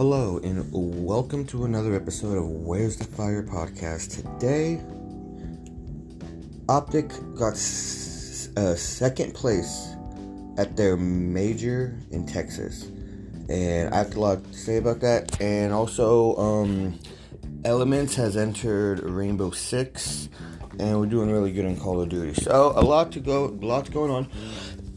[0.00, 4.16] Hello, and welcome to another episode of Where's the Fire podcast.
[4.16, 4.80] Today,
[6.70, 9.88] Optic got s- uh, second place
[10.56, 12.84] at their major in Texas,
[13.50, 15.38] and I have a lot to say about that.
[15.38, 16.98] And also, um,
[17.66, 20.30] Elements has entered Rainbow Six,
[20.78, 22.40] and we're doing really good in Call of Duty.
[22.40, 24.30] So a lot to go, a lot's going on.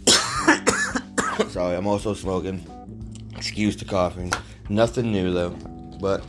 [1.49, 2.66] Sorry, I'm also smoking.
[3.35, 4.31] Excuse the coughing.
[4.70, 5.52] Nothing new though,
[5.99, 6.23] but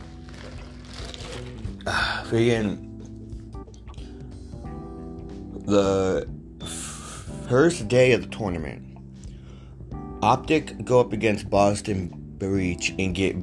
[1.87, 2.81] uh, freaking
[5.65, 6.27] the
[7.47, 8.97] first day of the tournament,
[10.21, 13.35] Optic go up against Boston Breach and get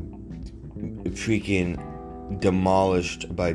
[1.14, 3.54] freaking demolished by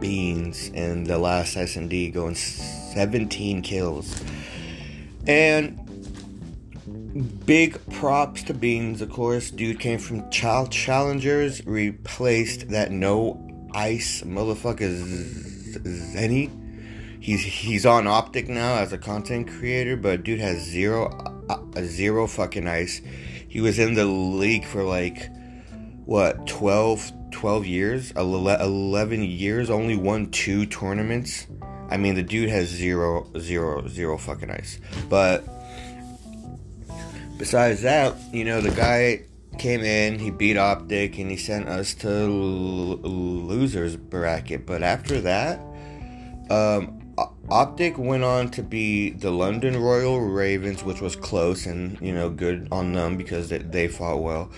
[0.00, 4.22] Beans and the last S&D going 17 kills.
[5.26, 5.87] And
[7.18, 9.50] big props to Beans, of course.
[9.50, 14.88] Dude came from Child Challengers, replaced that no ice motherfucker
[15.82, 16.50] Zenny.
[17.20, 21.08] He's he's on Optic now as a content creator, but dude has zero
[21.48, 23.00] uh, zero fucking ice.
[23.48, 25.28] He was in the league for like
[26.04, 31.46] what 12 12 years 11 years only won two tournaments
[31.90, 35.57] i mean the dude has zero zero zero fucking ice but
[37.38, 39.22] besides that you know the guy
[39.58, 44.66] came in he beat optic and he sent us to l- losers bracket.
[44.66, 45.60] But after that
[46.50, 46.98] um
[47.50, 52.28] Optic went on to be the London Royal Ravens, which was close and you know
[52.28, 54.50] good on them because they, they fought well.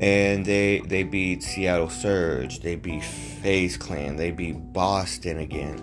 [0.00, 5.82] And they they beat Seattle Surge, they beat FaZe Clan, they beat Boston again.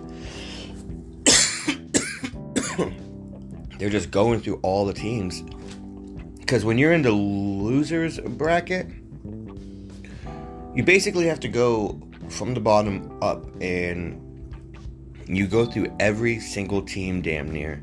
[3.78, 5.42] They're just going through all the teams
[6.46, 8.86] because when you're in the losers bracket,
[10.76, 14.22] you basically have to go from the bottom up and
[15.26, 17.82] you go through every single team damn near.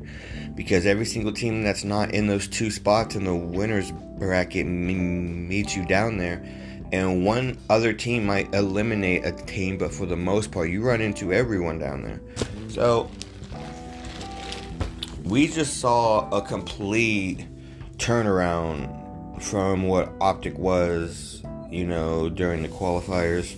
[0.54, 5.76] Because every single team that's not in those two spots in the winners bracket meets
[5.76, 6.42] you down there.
[6.90, 11.02] And one other team might eliminate a team but for the most part you run
[11.02, 12.22] into everyone down there.
[12.68, 13.10] So
[15.22, 17.46] we just saw a complete
[18.04, 23.56] turnaround from what optic was you know during the qualifiers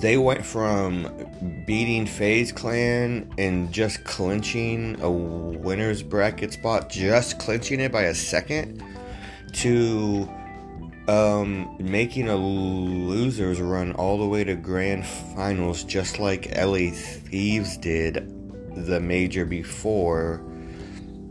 [0.00, 1.08] they went from
[1.66, 8.14] beating FaZe Clan and just clinching a winner's bracket spot, just clinching it by a
[8.14, 8.82] second,
[9.52, 10.26] to
[11.06, 17.76] um, making a losers run all the way to grand finals, just like LA Thieves
[17.76, 18.26] did
[18.86, 20.42] the major before.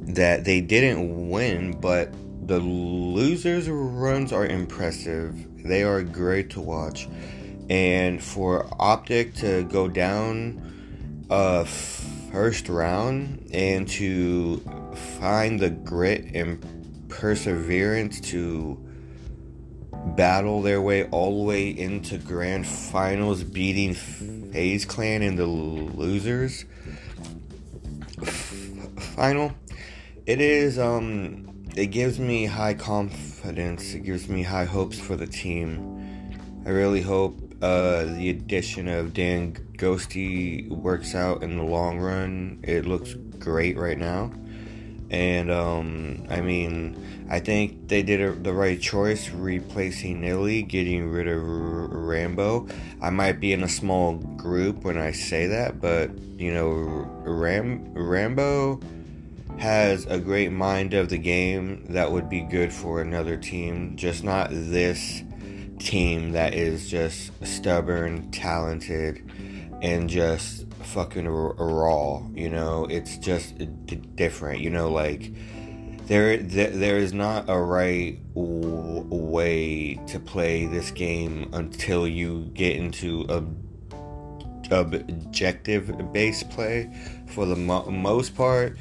[0.09, 2.11] That they didn't win, but
[2.47, 5.63] the losers runs are impressive.
[5.63, 7.07] They are great to watch
[7.69, 14.57] and for Optic to go down uh, first round and to
[15.19, 18.83] find the grit and perseverance to
[20.15, 26.65] battle their way all the way into grand finals, beating FaZe Clan in the losers
[29.15, 29.53] final.
[30.29, 33.95] It is um it gives me high confidence.
[33.95, 36.61] It gives me high hopes for the team.
[36.67, 42.59] I really hope uh, the addition of Dan Ghosty works out in the long run.
[42.61, 44.31] It looks great right now.
[45.09, 51.09] And, um, I mean, I think they did a, the right choice replacing Illy, getting
[51.09, 52.67] rid of R- Rambo.
[53.01, 56.69] I might be in a small group when I say that, but, you know,
[57.25, 58.79] Ram- Rambo
[59.59, 64.23] has a great mind of the game that would be good for another team, just
[64.23, 65.21] not this
[65.79, 69.21] team that is just stubborn, talented,
[69.81, 72.21] and just fucking raw.
[72.33, 74.61] You know, it's just d- different.
[74.61, 75.33] You know, like
[76.07, 82.49] there, th- there is not a right w- way to play this game until you
[82.53, 83.43] get into a
[84.71, 86.89] objective based play.
[87.27, 88.77] For the mo- most part,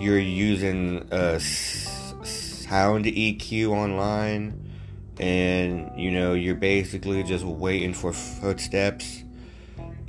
[0.00, 4.70] you're using a sound EQ online
[5.18, 9.22] and you know you're basically just waiting for footsteps.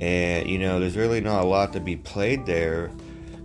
[0.00, 2.90] And you know there's really not a lot to be played there.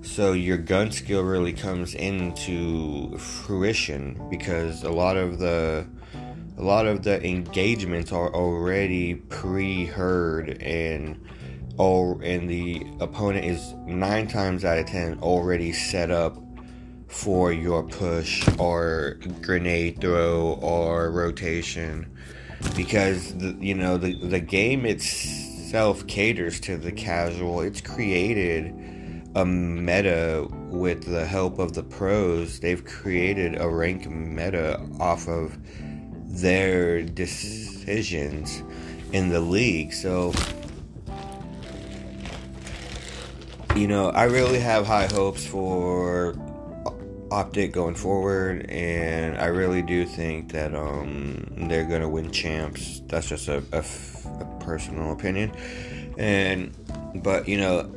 [0.02, 5.86] So your gun skill really comes into fruition because a lot of the
[6.58, 11.20] a lot of the engagements are already pre-heard and
[11.80, 16.38] oh and the opponent is nine times out of ten already set up
[17.08, 22.06] for your push or grenade throw or rotation.
[22.76, 27.62] because the, you know the the game itself caters to the casual.
[27.62, 28.74] It's created
[29.36, 32.60] a meta with the help of the pros.
[32.60, 35.58] They've created a rank meta off of
[36.42, 38.64] their decisions
[39.14, 39.94] in the league.
[39.94, 40.34] So
[43.78, 46.36] you know, I really have high hopes for
[47.30, 53.02] Optic going forward, and I really do think that um, they're gonna win champs.
[53.08, 53.84] That's just a, a,
[54.40, 55.52] a personal opinion,
[56.18, 56.74] and
[57.24, 57.94] but you know,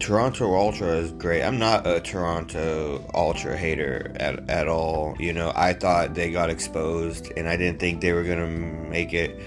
[0.00, 1.42] Toronto Ultra is great.
[1.42, 5.14] I'm not a Toronto Ultra hater at, at all.
[5.20, 9.12] You know, I thought they got exposed, and I didn't think they were gonna make
[9.12, 9.38] it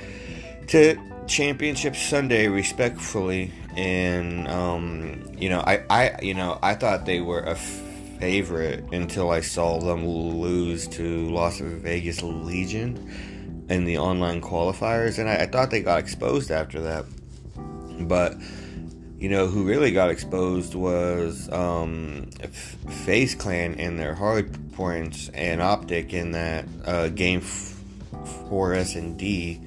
[0.68, 0.96] to
[1.28, 3.52] Championship Sunday respectfully.
[3.76, 9.32] And um, you know, I, I you know I thought they were a favorite until
[9.32, 15.46] I saw them lose to Las Vegas Legion in the online qualifiers, and I, I
[15.48, 17.06] thought they got exposed after that.
[18.00, 18.36] But
[19.18, 22.30] you know who really got exposed was um,
[23.06, 29.18] FaZe Clan and their hard points and Optic in that uh, game for S and
[29.18, 29.62] D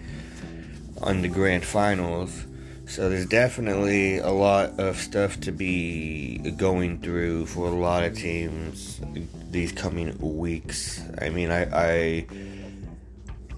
[1.03, 2.46] on the grand finals.
[2.87, 8.17] So there's definitely a lot of stuff to be going through for a lot of
[8.17, 9.01] teams
[9.51, 11.03] these coming weeks.
[11.21, 12.27] I mean, I, I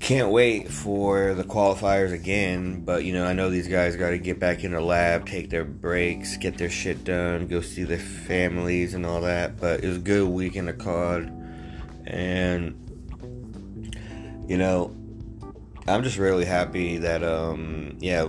[0.00, 4.18] can't wait for the qualifiers again, but you know, I know these guys got to
[4.18, 7.98] get back in the lab, take their breaks, get their shit done, go see their
[7.98, 9.60] families and all that.
[9.60, 11.30] But it was a good week in the COD,
[12.06, 12.74] and
[14.48, 14.96] you know,
[15.86, 18.26] I'm just really happy that um, yeah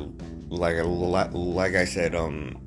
[0.49, 2.57] like like I said, um,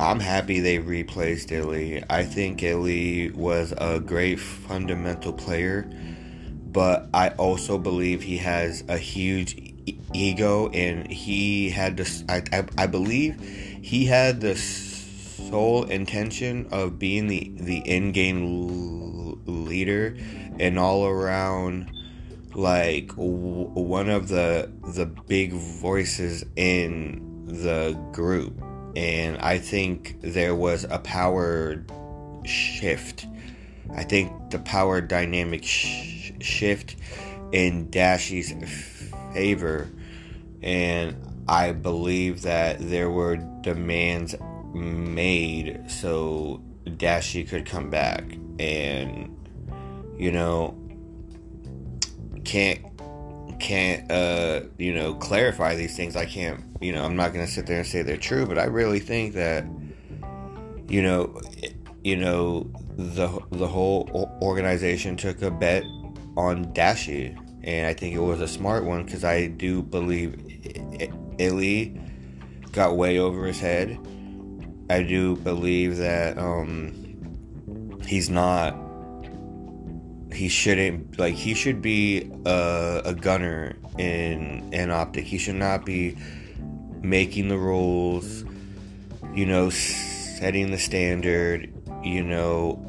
[0.00, 2.02] I'm happy they replaced Illy.
[2.08, 5.88] I think Illy was a great fundamental player,
[6.66, 9.56] but I also believe he has a huge
[10.12, 12.24] ego, and he had this.
[12.28, 13.40] I, I I believe
[13.82, 20.16] he had the sole intention of being the the in game l- leader
[20.58, 21.90] and all around
[22.54, 28.60] like w- one of the the big voices in the group.
[28.96, 31.84] And i think there was a power
[32.44, 33.26] shift.
[33.94, 36.96] I think the power dynamic sh- shift
[37.52, 38.52] in Dashy's
[39.32, 39.90] favor.
[40.62, 41.16] And
[41.48, 44.34] i believe that there were demands
[44.72, 48.24] made so dashi could come back.
[48.58, 49.36] And
[50.16, 50.78] you know
[52.44, 52.80] can't
[53.60, 57.66] can't uh you know clarify these things i can't you know i'm not gonna sit
[57.66, 59.64] there and say they're true but i really think that
[60.88, 61.40] you know
[62.02, 64.08] you know the the whole
[64.42, 65.84] organization took a bet
[66.36, 70.38] on Dashy and I think it was a smart one because I do believe
[71.38, 71.98] Illy
[72.72, 73.98] got way over his head.
[74.90, 78.76] I do believe that um, he's not
[80.34, 85.24] he shouldn't like he should be a, a gunner in an optic.
[85.24, 86.16] He should not be
[87.02, 88.44] making the rules
[89.34, 91.72] you know setting the standard
[92.02, 92.80] you know.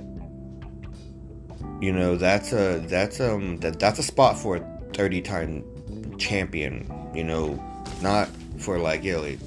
[1.82, 6.90] You know that's a that's um that, that's a spot for a 30 time champion
[7.14, 7.62] you know
[8.02, 9.40] not for like Illy.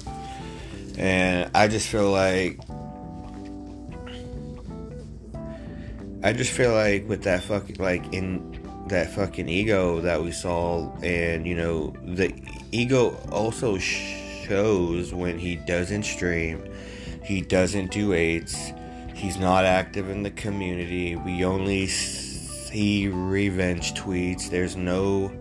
[0.97, 2.59] And I just feel like
[6.21, 8.59] I just feel like with that fucking like in
[8.89, 12.33] that fucking ego that we saw, and you know the
[12.73, 16.61] ego also shows when he doesn't stream,
[17.23, 18.71] he doesn't do eights,
[19.15, 21.15] he's not active in the community.
[21.15, 24.49] We only see revenge tweets.
[24.49, 25.31] There's no,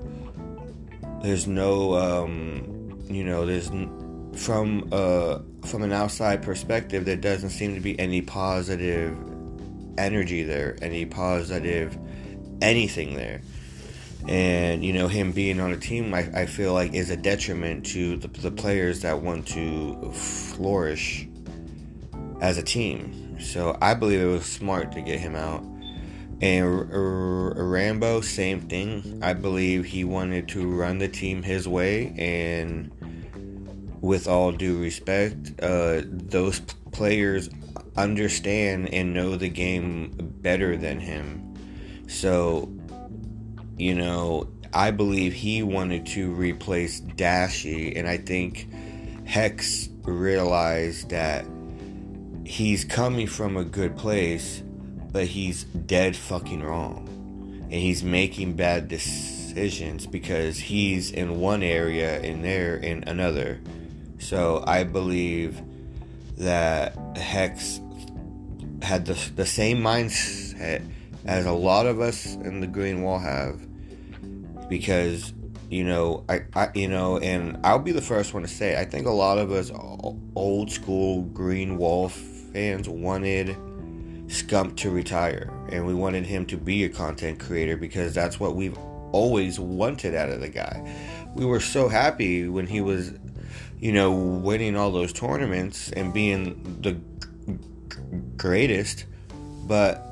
[1.23, 3.71] there's no, um, you know, there's
[4.41, 9.19] from uh from an outside perspective, there doesn't seem to be any positive
[9.99, 11.99] energy there, any positive
[12.61, 13.41] anything there.
[14.27, 17.87] And, you know, him being on a team, I, I feel like is a detriment
[17.87, 21.27] to the, the players that want to flourish
[22.41, 23.39] as a team.
[23.41, 25.63] So I believe it was smart to get him out.
[26.41, 29.21] And R- R- Rambo, same thing.
[29.23, 32.15] I believe he wanted to run the team his way.
[32.19, 32.93] And
[34.01, 36.61] with all due respect, uh, those
[36.93, 37.49] players
[38.03, 41.55] understand and know the game better than him.
[42.09, 42.73] So,
[43.77, 48.69] you know, I believe he wanted to replace Dashy, and I think
[49.25, 51.45] Hex realized that
[52.45, 54.63] he's coming from a good place,
[55.13, 57.07] but he's dead fucking wrong.
[57.65, 63.61] And he's making bad decisions because he's in one area and they're in another.
[64.19, 65.61] So I believe
[66.39, 67.81] that Hex
[68.89, 70.83] had the, the same mindset
[71.27, 73.61] as a lot of us in the Green Wall have
[74.71, 75.35] because
[75.69, 78.87] you know I, I you know and I'll be the first one to say I
[78.87, 79.71] think a lot of us
[80.35, 83.49] old school Green Wall fans wanted
[84.29, 88.57] Scump to retire and we wanted him to be a content creator because that's what
[88.57, 88.79] we've
[89.13, 90.97] always wanted out of the guy.
[91.35, 93.13] We were so happy when he was
[93.81, 96.99] you know winning all those tournaments and being the
[98.37, 99.07] greatest
[99.69, 100.09] but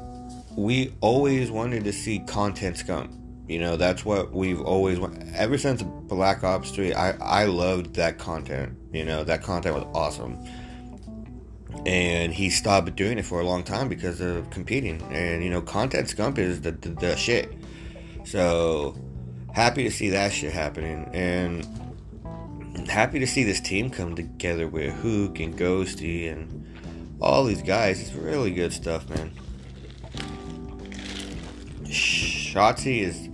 [0.56, 3.10] we always wanted to see content Scump.
[3.48, 4.98] you know, that's what we've always
[5.34, 6.92] ever since Black Ops 3.
[6.94, 8.76] I I loved that content.
[8.92, 10.38] You know, that content was awesome.
[11.84, 15.00] And he stopped doing it for a long time because of competing.
[15.12, 17.52] And you know, content scump is the, the, the shit.
[18.24, 18.96] So
[19.52, 21.66] happy to see that shit happening and
[22.88, 26.66] happy to see this team come together with Hook and Ghosty and
[27.20, 28.00] all these guys.
[28.00, 29.32] It's really good stuff, man.
[31.84, 33.28] Shotzzy is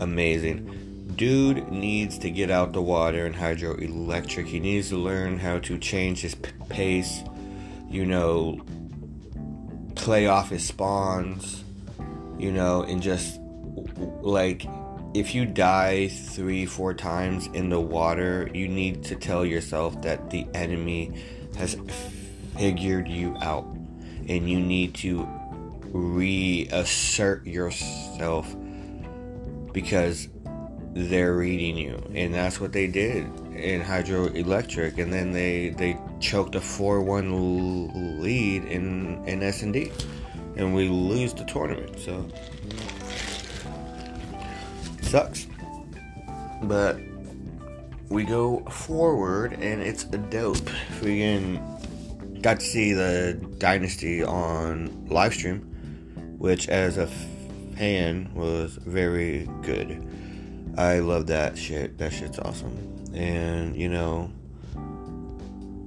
[0.00, 1.14] amazing.
[1.16, 4.46] Dude needs to get out the water and hydroelectric.
[4.46, 7.22] He needs to learn how to change his p- pace,
[7.88, 8.60] you know,
[9.96, 11.64] play off his spawns,
[12.38, 13.40] you know, and just
[14.20, 14.64] like
[15.14, 20.30] if you die three, four times in the water, you need to tell yourself that
[20.30, 21.20] the enemy
[21.56, 21.76] has
[22.58, 23.64] figured you out.
[24.28, 25.26] And you need to
[25.92, 28.54] reassert yourself
[29.72, 30.28] because
[30.92, 33.24] they're reading you, and that's what they did
[33.54, 39.72] in hydroelectric, and then they they choked a four one lead in in S and
[39.72, 39.92] D,
[40.56, 41.98] and we lose the tournament.
[42.00, 42.26] So
[45.02, 45.46] sucks,
[46.62, 46.98] but
[48.08, 50.56] we go forward, and it's a dope.
[51.00, 51.77] Freaking
[52.42, 55.60] got to see the dynasty on live stream,
[56.38, 57.06] which as a
[57.76, 60.06] fan was very good.
[60.76, 61.98] I love that shit.
[61.98, 62.76] That shit's awesome.
[63.14, 64.30] And you know,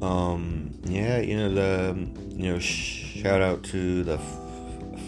[0.02, 4.20] um, yeah, you know the you know shout out to the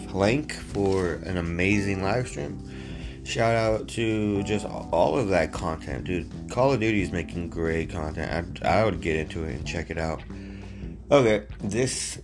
[0.08, 2.70] flank for an amazing live stream.
[3.24, 6.30] Shout out to just all of that content, dude.
[6.50, 8.60] Call of Duty is making great content.
[8.62, 10.22] I, I would get into it and check it out.
[11.14, 12.18] Okay, this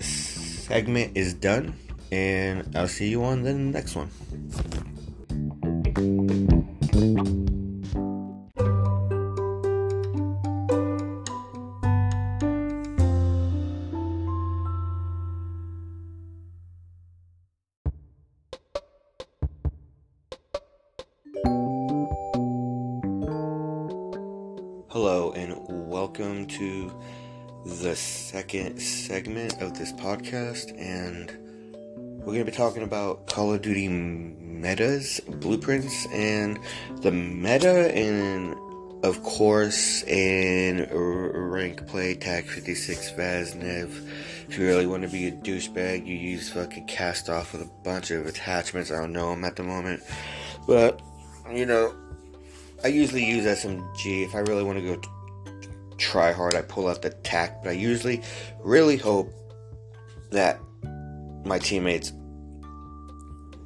[0.67, 1.79] segment is done
[2.11, 4.11] and I'll see you on the next one.
[24.89, 25.55] Hello, and
[25.89, 26.91] welcome to
[27.65, 30.79] the second segment of this podcast.
[30.79, 31.31] And
[32.19, 36.59] we're going to be talking about Call of Duty metas, blueprints, and
[37.01, 38.55] the meta, and
[39.03, 44.09] of course, in rank play, TAQ 56 Vaznev.
[44.49, 48.11] If you really want to be a douchebag, you use fucking Kastov with a bunch
[48.11, 48.91] of attachments.
[48.91, 50.03] I don't know them at the moment.
[50.67, 51.01] But,
[51.51, 51.95] you know,
[52.85, 54.27] I usually use SMG.
[54.27, 55.01] If I really want to go
[56.01, 57.63] try hard, I pull out the TAQ.
[57.63, 58.23] But I usually
[58.59, 59.33] really hope
[60.31, 60.59] that
[61.45, 62.13] my teammates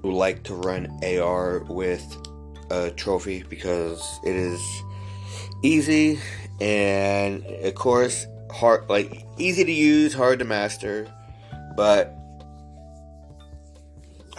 [0.02, 2.04] like to run AR with
[2.70, 4.60] a trophy because it is
[5.62, 6.18] easy
[6.60, 11.12] and of course hard like easy to use, hard to master,
[11.76, 12.14] but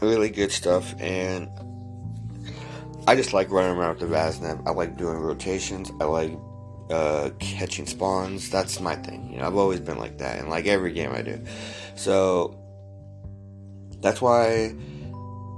[0.01, 1.49] really good stuff and
[3.07, 4.65] I just like running around with the Vaznev.
[4.65, 5.91] I like doing rotations.
[6.01, 6.31] I like
[6.89, 8.49] uh, catching spawns.
[8.49, 9.31] That's my thing.
[9.31, 11.43] You know, I've always been like that in like every game I do.
[11.95, 12.59] So
[14.01, 14.75] that's why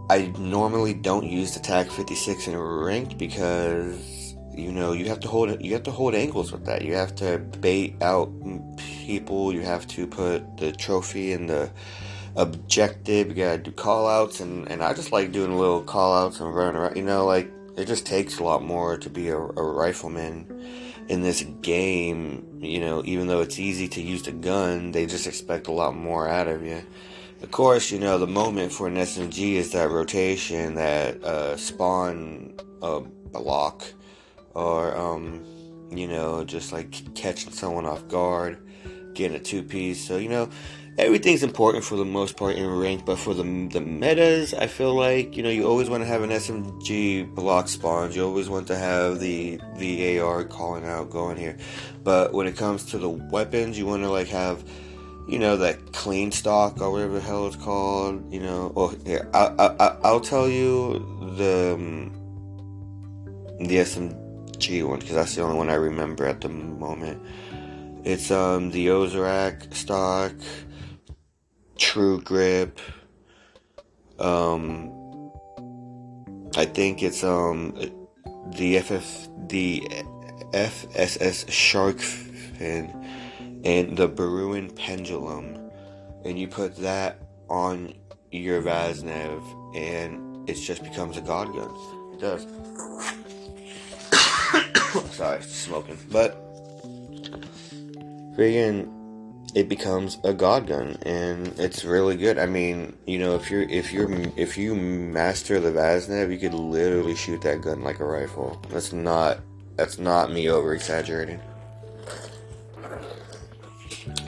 [0.09, 5.27] I normally don't use the TAQ 56 in ranked because you know you have to
[5.27, 6.83] hold you have to hold angles with that.
[6.83, 8.31] You have to bait out
[8.77, 9.53] people.
[9.53, 11.69] You have to put the trophy in the
[12.37, 13.27] objective.
[13.29, 16.55] You gotta do call outs and, and I just like doing little call outs and
[16.55, 16.95] running around.
[16.95, 21.21] You know, like it just takes a lot more to be a, a rifleman in
[21.21, 22.59] this game.
[22.59, 25.95] You know, even though it's easy to use the gun, they just expect a lot
[25.95, 26.81] more out of you.
[27.41, 32.55] Of course, you know, the moment for an SMG is that rotation, that uh, spawn
[32.81, 33.85] uh, block,
[34.55, 35.45] or, um,
[35.91, 38.57] you know, just like catching someone off guard,
[39.13, 40.03] getting a two piece.
[40.03, 40.49] So, you know,
[40.97, 44.93] everything's important for the most part in rank, but for the the metas, I feel
[44.93, 48.15] like you know you always want to have an SMG block spawns.
[48.15, 51.57] You always want to have the the AR calling out going here,
[52.03, 54.63] but when it comes to the weapons, you want to like have
[55.27, 58.33] you know that clean stock or whatever the hell it's called.
[58.33, 60.99] You know, oh here I, I, I'll tell you
[61.37, 62.11] the um,
[63.59, 67.21] the SMG one because that's the only one I remember at the moment.
[68.03, 70.31] It's um the Ozark stock,
[71.77, 72.79] True Grip.
[74.19, 74.91] Um,
[76.55, 77.73] I think it's um
[78.55, 79.81] the FF the
[80.53, 85.69] FSS Shark Fin and the Bruen Pendulum,
[86.25, 87.19] and you put that
[87.49, 87.93] on
[88.31, 91.69] your Vaznev, and it just becomes a god gun.
[92.13, 92.47] It does.
[95.15, 96.43] Sorry, smoking, but
[98.35, 98.96] friggin'
[99.57, 102.37] it becomes a god gun and it's really good.
[102.37, 106.53] I mean, you know, if you're if you're if you master the Vaznev, you could
[106.53, 108.61] literally shoot that gun like a rifle.
[108.69, 109.39] That's not
[109.75, 111.39] that's not me over exaggerating.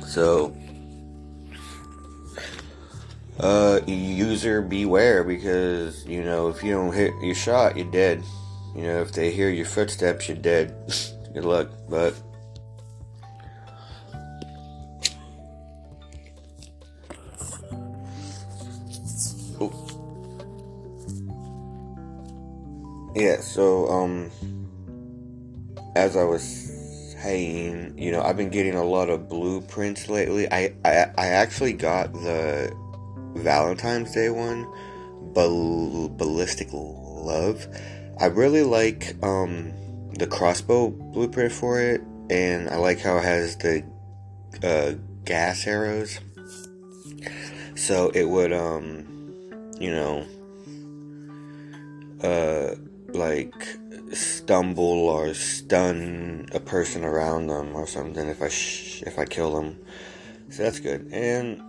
[0.08, 0.58] So
[3.40, 8.24] uh user beware because you know if you don't hit your shot you're dead.
[8.76, 10.74] You know, if they hear your footsteps you're dead.
[11.36, 11.70] Good luck.
[11.88, 12.16] But
[23.20, 24.32] Yeah, so um
[25.98, 26.42] as I was
[27.22, 30.50] saying, you know, I've been getting a lot of blueprints lately.
[30.50, 32.74] I I, I actually got the
[33.36, 34.66] Valentine's Day one,
[35.34, 37.68] Ball- Ballistic Love.
[38.22, 39.74] I really like um
[40.18, 42.00] the crossbow blueprint for it
[42.30, 43.84] and I like how it has the
[44.64, 44.94] uh,
[45.26, 46.22] gas arrows.
[47.76, 49.06] So it would um
[49.78, 50.26] you know
[52.24, 52.76] uh
[53.16, 53.78] like
[54.14, 59.54] stumble or stun a person around them or something if I sh- if I kill
[59.56, 59.78] them.
[60.50, 61.10] So that's good.
[61.12, 61.62] And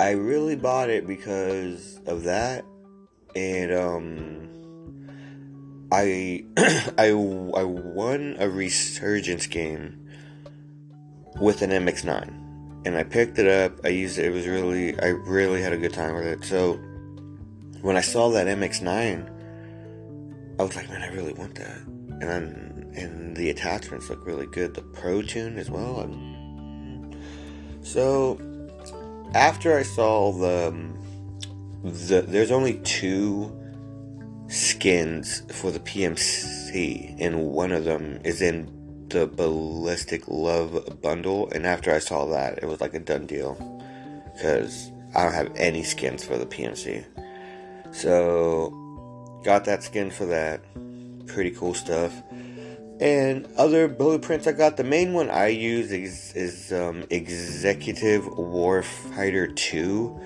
[0.00, 2.64] I really bought it because of that
[3.36, 4.48] and um
[5.92, 6.44] I
[6.98, 9.98] I I won a resurgence game
[11.40, 12.42] with an MX9
[12.84, 13.84] and I picked it up.
[13.84, 14.26] I used it.
[14.26, 16.44] It was really I really had a good time with it.
[16.44, 16.74] So
[17.80, 19.31] when I saw that MX9
[20.58, 21.78] I was like, man, I really want that.
[22.20, 24.74] And I'm, and the attachments look really good.
[24.74, 26.00] The Pro Tune as well.
[26.00, 27.12] I'm,
[27.82, 28.40] so
[29.34, 30.98] after I saw the, um,
[31.82, 33.58] the there's only two
[34.48, 38.70] skins for the PMC, and one of them is in
[39.08, 41.50] the Ballistic Love bundle.
[41.52, 43.54] And after I saw that, it was like a done deal
[44.34, 47.04] because I don't have any skins for the PMC.
[47.92, 48.81] So
[49.42, 50.62] Got that skin for that.
[51.26, 52.12] Pretty cool stuff.
[53.00, 59.54] And other blueprints I got, the main one I use is, is um, Executive Warfighter
[59.56, 60.20] 2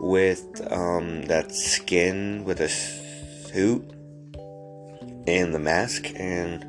[0.00, 3.82] with um, that skin with a suit
[5.26, 6.06] and the mask.
[6.16, 6.66] And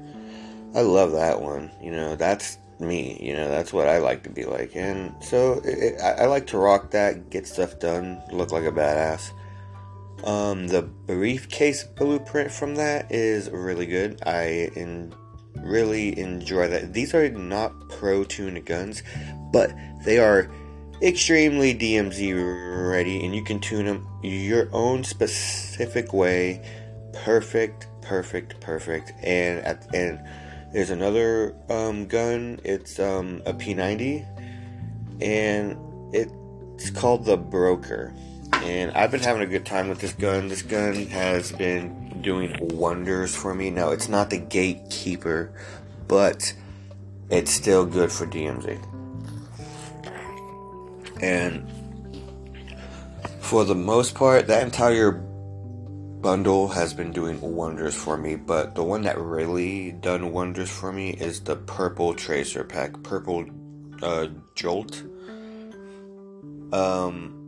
[0.75, 1.71] I love that one.
[1.81, 3.17] You know, that's me.
[3.21, 4.75] You know, that's what I like to be like.
[4.75, 8.71] And so it, I, I like to rock that, get stuff done, look like a
[8.71, 9.31] badass.
[10.23, 14.21] Um, the briefcase blueprint from that is really good.
[14.25, 15.13] I in,
[15.55, 16.93] really enjoy that.
[16.93, 19.03] These are not pro tuned guns,
[19.51, 19.71] but
[20.03, 20.51] they are
[21.01, 26.61] extremely DMZ ready, and you can tune them your own specific way.
[27.13, 29.13] Perfect, perfect, perfect.
[29.23, 30.19] And at and
[30.73, 32.59] there's another um, gun.
[32.63, 34.25] It's um, a P90,
[35.21, 35.77] and
[36.13, 38.13] it's called the Broker
[38.63, 40.47] and I've been having a good time with this gun.
[40.47, 43.69] This gun has been doing wonders for me.
[43.69, 45.51] Now, it's not the gatekeeper,
[46.07, 46.53] but
[47.29, 48.79] it's still good for DMZ.
[51.21, 51.69] And
[53.39, 58.83] for the most part, that entire bundle has been doing wonders for me, but the
[58.83, 63.45] one that really done wonders for me is the purple tracer pack, purple
[64.01, 65.03] uh, jolt.
[66.71, 67.38] Um,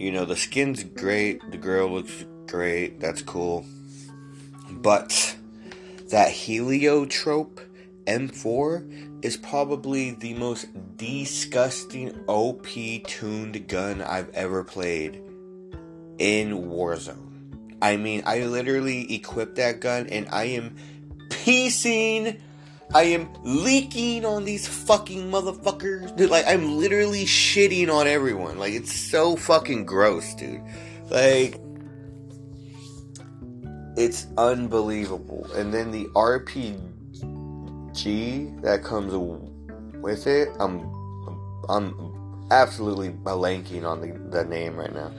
[0.00, 3.66] you know, the skin's great, the girl looks great, that's cool.
[4.70, 5.36] But
[6.08, 7.60] that heliotrope
[8.06, 12.66] M4 is probably the most disgusting OP
[13.04, 15.16] tuned gun I've ever played
[16.16, 17.76] in Warzone.
[17.82, 20.76] I mean, I literally equipped that gun and I am
[21.28, 22.40] piecing
[22.92, 26.16] I am leaking on these fucking motherfuckers.
[26.16, 28.58] Dude, like, I'm literally shitting on everyone.
[28.58, 30.60] Like, it's so fucking gross, dude.
[31.08, 31.60] Like,
[33.96, 35.46] it's unbelievable.
[35.54, 36.80] And then the RPG
[38.62, 39.14] that comes
[40.02, 40.80] with it, I'm,
[41.68, 45.12] I'm absolutely blanking on the, the name right now.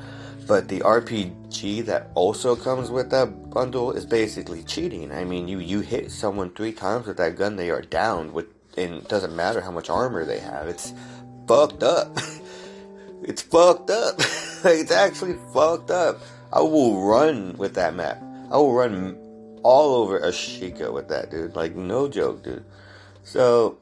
[0.47, 5.11] But the RPG that also comes with that bundle is basically cheating.
[5.11, 8.33] I mean, you you hit someone three times with that gun, they are down.
[8.33, 10.67] With and it doesn't matter how much armor they have.
[10.67, 10.93] It's
[11.47, 12.17] fucked up.
[13.23, 14.19] it's fucked up.
[14.63, 16.19] Like it's actually fucked up.
[16.53, 18.21] I will run with that map.
[18.51, 19.17] I will run
[19.63, 21.55] all over Ashika with that dude.
[21.55, 22.63] Like no joke, dude.
[23.23, 23.79] So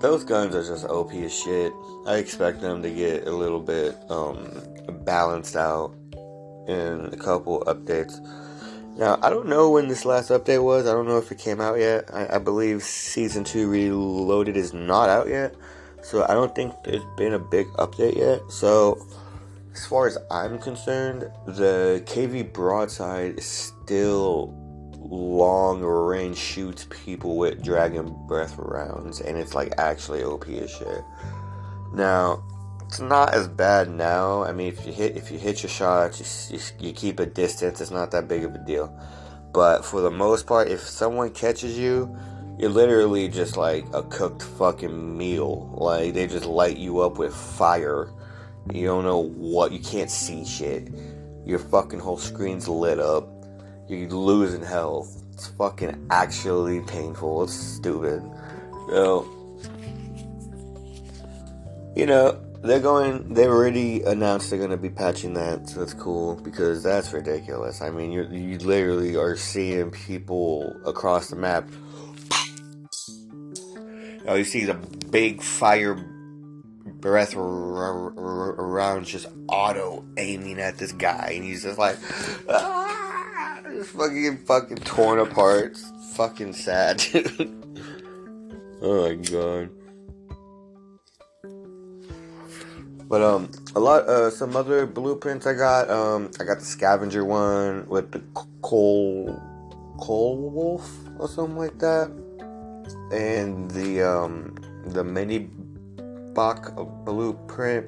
[0.00, 1.72] those guns are just OP as shit.
[2.06, 4.48] I expect them to get a little bit um,
[5.04, 5.94] balanced out
[6.66, 8.18] in a couple updates.
[8.96, 10.86] Now, I don't know when this last update was.
[10.86, 12.12] I don't know if it came out yet.
[12.12, 15.54] I, I believe Season 2 Reloaded is not out yet.
[16.02, 18.40] So I don't think there's been a big update yet.
[18.50, 19.06] So,
[19.74, 24.54] as far as I'm concerned, the KV Broadside is still
[25.00, 31.02] long range shoots people with Dragon Breath rounds, and it's like actually OP as shit.
[31.92, 32.42] Now,
[32.86, 34.42] it's not as bad now.
[34.42, 37.26] I mean, if you hit if you hit your shots, you, you, you keep a
[37.26, 37.80] distance.
[37.80, 38.94] It's not that big of a deal.
[39.52, 42.16] But for the most part, if someone catches you,
[42.58, 45.74] you're literally just like a cooked fucking meal.
[45.78, 48.12] Like they just light you up with fire.
[48.72, 49.72] You don't know what.
[49.72, 50.88] You can't see shit.
[51.46, 53.39] Your fucking whole screen's lit up.
[53.90, 55.24] You're losing health.
[55.32, 57.44] It's fucking actually painful.
[57.44, 58.22] It's stupid.
[58.88, 59.26] So,
[61.96, 63.32] you know, they're going.
[63.32, 67.80] They already announced they're going to be patching that, so it's cool because that's ridiculous.
[67.80, 71.68] I mean, you you literally are seeing people across the map.
[74.26, 74.74] Oh, you see the
[75.10, 75.94] big fire
[77.00, 81.96] breath around, just auto aiming at this guy, and he's just like,
[82.48, 82.89] ah,
[83.70, 85.72] just fucking fucking torn apart.
[85.72, 87.02] It's fucking sad.
[88.82, 89.70] oh my god.
[93.08, 95.90] But um, a lot uh, some other blueprints I got.
[95.90, 98.22] Um, I got the scavenger one with the
[98.62, 99.40] coal
[99.98, 102.08] coal wolf or something like that,
[103.12, 104.54] and the um
[104.86, 105.50] the mini
[106.34, 107.86] Bach blueprint.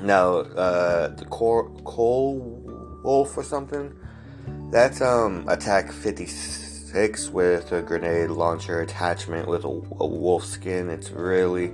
[0.00, 3.92] No, uh, the coal coal wolf or something.
[4.70, 10.44] That's um a TAQ fifty six with a grenade launcher attachment with a, a wolf
[10.44, 10.90] skin.
[10.90, 11.72] It's really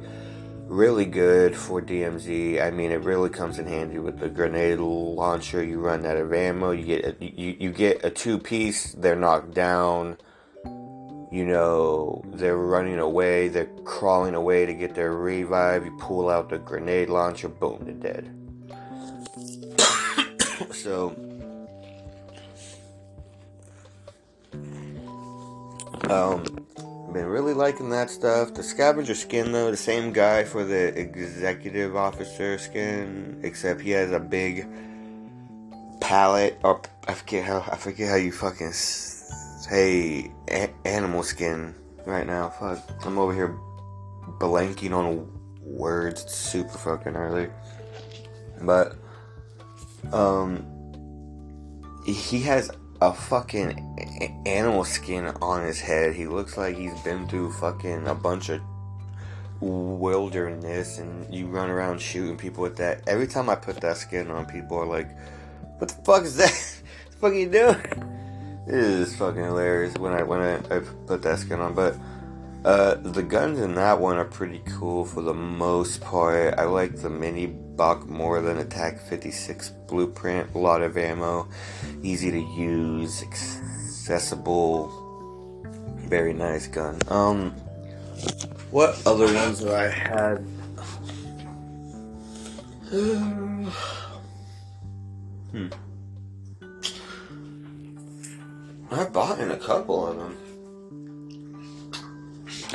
[0.68, 2.62] really good for DMZ.
[2.62, 5.62] I mean, it really comes in handy with the grenade launcher.
[5.62, 8.92] You run out of ammo, you get a, you, you get a two piece.
[8.92, 10.16] They're knocked down.
[10.64, 13.48] You know, they're running away.
[13.48, 15.84] They're crawling away to get their revive.
[15.84, 17.48] You pull out the grenade launcher.
[17.48, 18.30] Boom, they're dead.
[20.72, 21.33] so.
[26.10, 26.44] Um,
[27.12, 28.54] been really liking that stuff.
[28.54, 34.10] The scavenger skin, though, the same guy for the executive officer skin, except he has
[34.10, 34.66] a big
[36.00, 36.58] palette.
[36.64, 42.50] Or I forget how I forget how you fucking say a- animal skin right now.
[42.50, 43.56] Fuck, I'm over here
[44.40, 45.30] blanking on
[45.62, 46.28] words.
[46.30, 47.48] Super fucking early,
[48.60, 48.96] but
[50.12, 50.66] um,
[52.04, 52.70] he has
[53.04, 56.14] a fucking animal skin on his head.
[56.14, 58.62] He looks like he's been through fucking a bunch of
[59.60, 63.02] wilderness and you run around shooting people with that.
[63.06, 65.08] Every time I put that skin on, people are like,
[65.78, 66.50] What the fuck is that?
[67.04, 68.64] what the fuck are you doing?
[68.66, 71.74] It is fucking hilarious when I when I, I put that skin on.
[71.74, 71.96] But
[72.64, 76.58] uh, the guns in that one are pretty cool for the most part.
[76.58, 80.54] I like the Minibak more than a TAQ 56 blueprint.
[80.54, 81.46] A lot of ammo,
[82.02, 84.88] easy to use, accessible,
[86.08, 86.98] very nice gun.
[87.08, 87.50] Um,
[88.70, 90.38] what other ones do I had?
[95.50, 95.68] hmm.
[98.90, 100.36] I bought in a couple of them.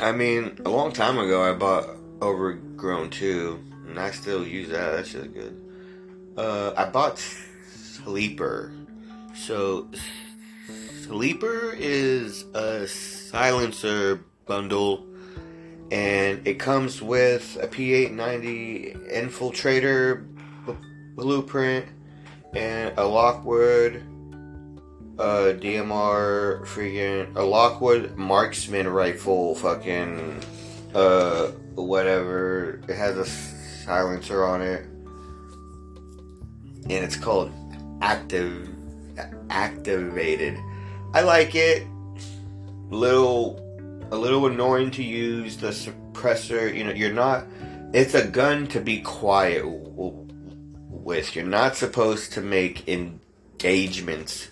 [0.00, 1.86] I mean, a long time ago, I bought
[2.22, 4.92] Overgrown 2, and I still use that.
[4.92, 5.60] That's just good.
[6.38, 7.18] Uh, I bought
[7.74, 8.72] Sleeper.
[9.34, 9.88] So,
[11.02, 15.04] Sleeper is a silencer bundle,
[15.90, 20.26] and it comes with a P890 infiltrator
[20.66, 20.76] b-
[21.14, 21.84] blueprint
[22.54, 24.02] and a Lockwood
[25.20, 30.40] uh, DMR freaking a Lockwood marksman rifle, fucking
[30.94, 32.80] uh, whatever.
[32.88, 34.86] It has a silencer on it,
[36.84, 37.52] and it's called
[38.00, 38.68] active
[39.50, 40.58] activated.
[41.12, 41.86] I like it.
[42.88, 43.60] Little
[44.10, 46.74] a little annoying to use the suppressor.
[46.74, 47.44] You know, you're not.
[47.92, 51.36] It's a gun to be quiet with.
[51.36, 54.48] You're not supposed to make engagements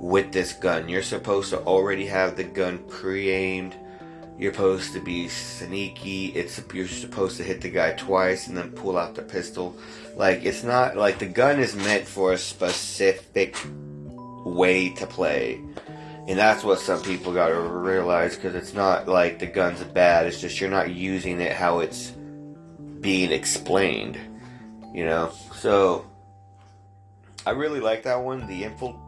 [0.00, 0.88] with this gun.
[0.88, 3.74] You're supposed to already have the gun pre-aimed.
[4.38, 6.26] You're supposed to be sneaky.
[6.26, 9.76] It's you're supposed to hit the guy twice and then pull out the pistol.
[10.14, 13.56] Like it's not like the gun is meant for a specific
[14.44, 15.60] way to play.
[16.28, 20.26] And that's what some people got to realize because it's not like the gun's bad.
[20.26, 22.10] It's just you're not using it how it's
[23.00, 24.18] being explained.
[24.92, 25.32] You know?
[25.54, 26.06] So,
[27.46, 28.46] I really like that one.
[28.46, 29.00] The, infil-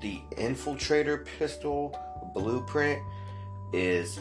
[0.00, 1.98] the Infiltrator pistol
[2.34, 3.02] blueprint
[3.72, 4.20] is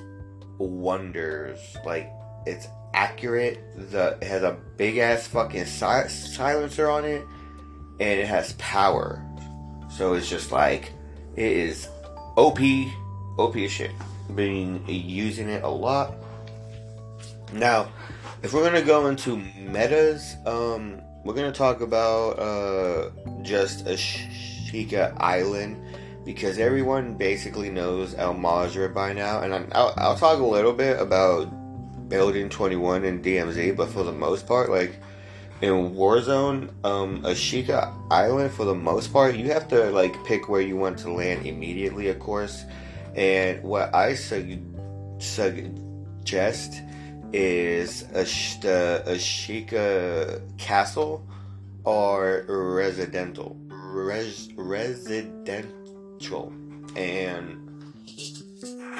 [0.57, 1.59] wonders.
[1.85, 2.11] Like,
[2.45, 3.59] it's accurate.
[3.91, 7.23] The, it has a big ass fucking si- silencer on it.
[7.99, 9.23] And it has power.
[9.89, 10.91] So it's just like,
[11.35, 11.87] it is
[12.35, 12.59] OP,
[13.37, 13.91] OP shit.
[14.35, 16.13] Been using it a lot.
[17.53, 17.89] Now,
[18.43, 23.09] if we're gonna go into metas, um, we're gonna talk about uh,
[23.41, 23.87] just
[24.67, 25.77] Ashika Island
[26.25, 30.99] because everyone basically knows Al Mazrah by now, and I'll, I'll talk a little bit
[30.99, 31.45] about
[32.09, 34.99] Building 21 and DMZ, but for the most part, like
[35.61, 40.61] in Warzone, um, Ashika Island, for the most part, you have to like pick where
[40.61, 42.65] you want to land immediately, of course.
[43.15, 44.61] And what I su-
[45.19, 46.81] suggest
[47.33, 48.23] is a,
[48.61, 51.25] the Ashika Castle
[51.83, 53.57] or residential,
[53.91, 56.53] res, residential,
[56.95, 57.63] and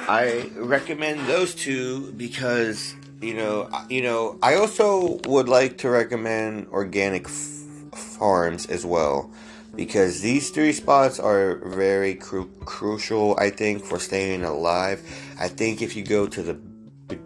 [0.08, 6.68] I recommend those two because you know, you know, I also would like to recommend
[6.68, 9.30] organic f- farms as well
[9.74, 13.36] because these three spots are very cru- crucial.
[13.38, 15.02] I think for staying alive.
[15.40, 16.54] I think if you go to the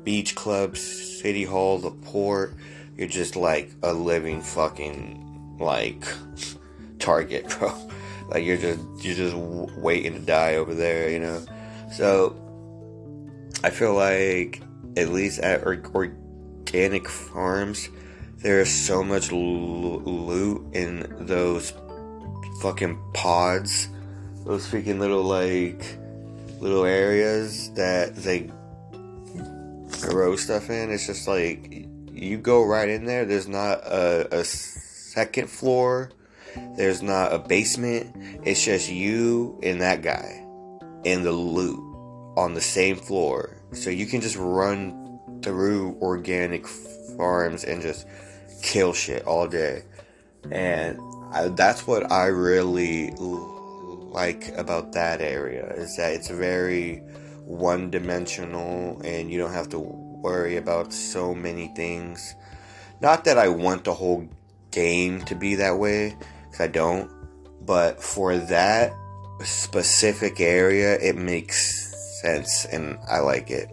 [0.04, 2.54] beach clubs, city hall, the port,
[2.96, 6.04] you're just like a living fucking like
[7.02, 7.72] target, bro.
[8.28, 11.44] Like you're just you're just waiting to die over there, you know.
[11.92, 12.36] So
[13.62, 14.62] I feel like
[14.96, 17.88] at least at organic farms,
[18.38, 21.72] there's so much loot in those
[22.62, 23.88] fucking pods,
[24.44, 25.84] those freaking little like
[26.60, 28.50] little areas that they
[30.00, 30.90] grow stuff in.
[30.90, 33.24] It's just like you go right in there.
[33.24, 36.10] There's not a, a second floor.
[36.76, 38.14] There's not a basement.
[38.44, 40.44] It's just you and that guy
[41.04, 41.80] in the loot
[42.36, 46.66] on the same floor so you can just run through organic
[47.16, 48.06] farms and just
[48.62, 49.82] kill shit all day.
[50.50, 50.98] And
[51.32, 56.98] I, that's what I really like about that area is that it's very
[57.44, 62.34] one dimensional and you don't have to worry about so many things.
[63.00, 64.28] Not that I want the whole
[64.70, 66.16] game to be that way,
[66.60, 67.10] I don't,
[67.64, 68.94] but for that
[69.40, 73.70] specific area, it makes sense and I like it.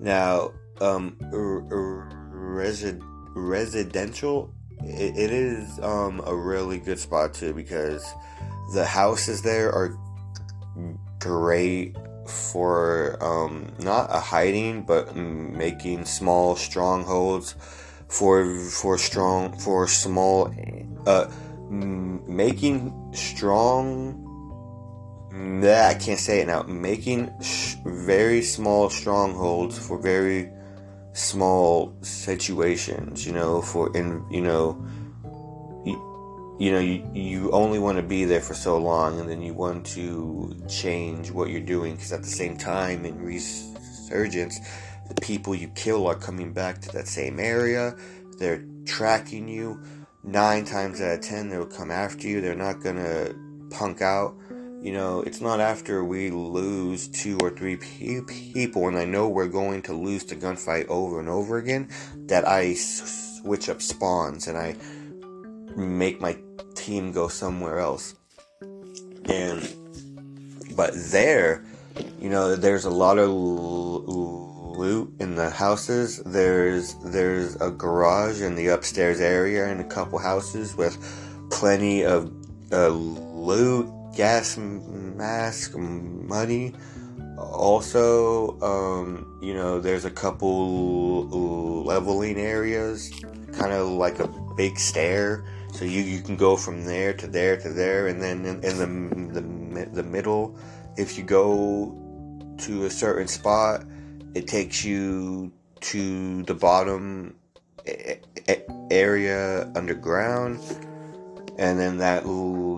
[0.00, 3.00] Now, um, resi-
[3.34, 8.04] residential, it, it is um, a really good spot too because
[8.74, 9.96] the houses there are
[11.18, 17.54] great for um, not a hiding but making small strongholds
[18.08, 20.52] for for strong for small
[21.06, 21.26] uh,
[21.70, 24.24] Mm, making strong
[25.30, 26.62] Nah, I can't say it now.
[26.62, 30.50] Making sh- very small strongholds for very
[31.12, 33.26] small situations.
[33.26, 34.84] You know, for in you know,
[35.84, 39.42] you, you know, you you only want to be there for so long, and then
[39.42, 44.58] you want to change what you're doing because at the same time in resurgence,
[45.08, 47.94] the people you kill are coming back to that same area.
[48.38, 49.82] They're tracking you.
[50.22, 52.40] Nine times out of ten, they'll come after you.
[52.40, 53.34] They're not gonna
[53.70, 54.34] punk out
[54.80, 59.28] you know, it's not after we lose two or three pe- people and I know
[59.28, 61.88] we're going to lose the gunfight over and over again
[62.26, 64.76] that I s- switch up spawns and I
[65.76, 66.38] make my
[66.76, 68.14] team go somewhere else.
[69.24, 69.68] And,
[70.76, 71.64] but there,
[72.20, 73.30] you know, there's a lot of
[74.78, 76.22] loot in the houses.
[76.24, 80.96] There's, there's a garage in the upstairs area and a couple houses with
[81.50, 82.32] plenty of
[82.72, 86.74] uh, loot gas mask money.
[87.38, 91.28] Also, um, you know, there's a couple
[91.84, 93.12] leveling areas,
[93.52, 95.44] kind of like a big stair.
[95.72, 98.78] So you, you can go from there to there to there, and then in, in
[98.78, 100.58] the, the the middle,
[100.96, 101.94] if you go
[102.58, 103.84] to a certain spot,
[104.38, 107.34] it takes you to the bottom
[108.88, 110.60] area underground,
[111.58, 112.22] and then that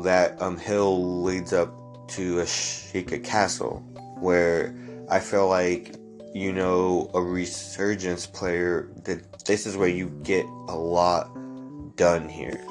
[0.05, 3.81] that um, hill leads up to a Ashika Castle,
[4.21, 4.75] where
[5.11, 5.97] I feel like
[6.33, 11.29] you know a resurgence player that this is where you get a lot
[11.97, 12.65] done here.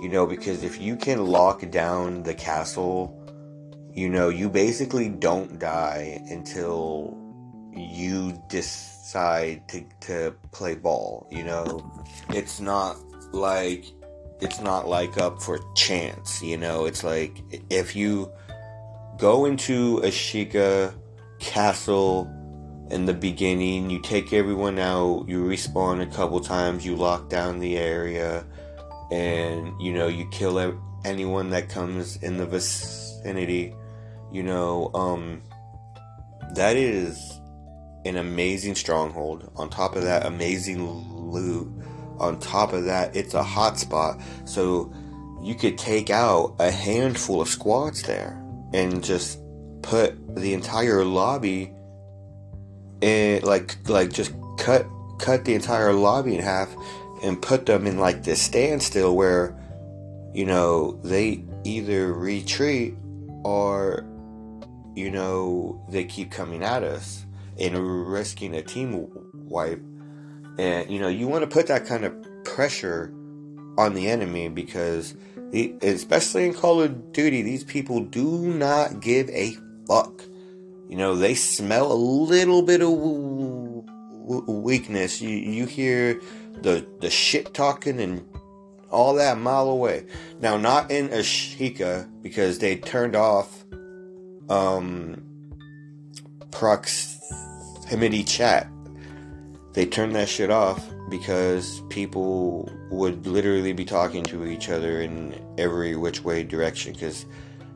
[0.00, 3.18] You know, because if you can lock down the castle,
[3.92, 7.17] you know, you basically don't die until
[7.78, 11.90] you decide to, to play ball, you know?
[12.30, 12.96] It's not
[13.32, 13.84] like
[14.40, 16.86] it's not like up for chance, you know?
[16.86, 18.30] It's like if you
[19.18, 20.94] go into Ashika
[21.40, 22.32] Castle
[22.90, 27.58] in the beginning, you take everyone out, you respawn a couple times, you lock down
[27.58, 28.44] the area,
[29.10, 30.58] and you know, you kill
[31.04, 33.74] anyone that comes in the vicinity,
[34.32, 35.42] you know, um,
[36.54, 37.37] that is
[38.04, 39.50] an amazing stronghold.
[39.56, 40.86] On top of that, amazing
[41.30, 41.70] loot.
[42.18, 44.20] On top of that, it's a hotspot.
[44.48, 44.92] So
[45.42, 49.38] you could take out a handful of squads there and just
[49.82, 51.72] put the entire lobby
[53.00, 54.86] in like like just cut
[55.18, 56.74] cut the entire lobby in half
[57.22, 59.56] and put them in like this standstill where
[60.34, 62.94] you know they either retreat
[63.44, 64.04] or
[64.94, 67.24] you know they keep coming at us
[67.58, 69.82] and risking a team wipe.
[70.58, 73.12] And you know, you want to put that kind of pressure
[73.76, 75.14] on the enemy because,
[75.82, 80.22] especially in Call of Duty, these people do not give a fuck.
[80.88, 82.90] You know, they smell a little bit of
[84.48, 85.20] weakness.
[85.20, 86.20] You you hear
[86.62, 88.26] the the shit talking and
[88.90, 90.06] all that mile away.
[90.40, 93.64] Now, not in Ashika because they turned off
[94.48, 95.22] um
[97.88, 98.68] Proximity chat.
[99.72, 105.34] They turned that shit off because people would literally be talking to each other in
[105.56, 107.24] every which way direction because